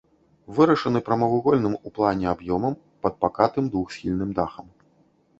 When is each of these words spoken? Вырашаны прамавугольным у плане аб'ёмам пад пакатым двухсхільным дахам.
Вырашаны 0.59 0.99
прамавугольным 1.09 1.75
у 1.89 1.91
плане 1.97 2.25
аб'ёмам 2.35 2.73
пад 3.03 3.13
пакатым 3.25 3.69
двухсхільным 3.75 4.29
дахам. 4.41 4.67